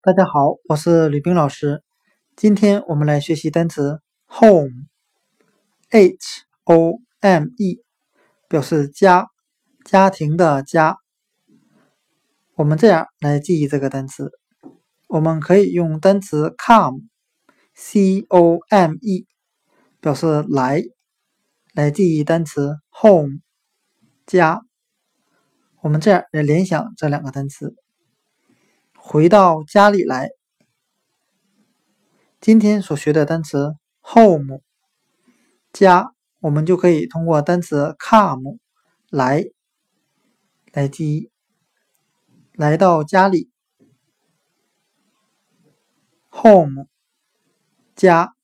[0.00, 1.82] 大家好，我是吕冰老师。
[2.36, 4.68] 今天我们来学习单词 home，h
[6.62, 7.82] o m e，
[8.48, 9.26] 表示家、
[9.84, 10.98] 家庭的家。
[12.54, 14.30] 我们这样来记忆这个单词，
[15.08, 19.26] 我们可以用单词 come，c o m e，
[20.00, 20.80] 表示来，
[21.74, 23.40] 来记忆单词 home，
[24.26, 24.60] 家。
[25.80, 27.74] 我们这样来联想这两个单词。
[29.10, 30.32] 回到家里来。
[32.42, 34.60] 今天所学的单词 home
[35.72, 38.58] 家，我们就可以通过单词 come
[39.08, 39.46] 来
[40.72, 41.30] 来记忆。
[42.52, 43.50] 来到家里
[46.28, 46.86] ，home
[47.96, 48.37] 家。